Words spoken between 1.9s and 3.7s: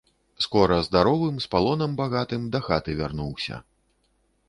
багатым дахаты вярнуўся!